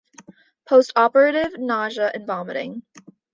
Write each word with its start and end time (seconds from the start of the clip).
Postoperative 0.67 1.59
nausea 1.59 2.09
and 2.11 2.25
vomiting. 2.25 2.81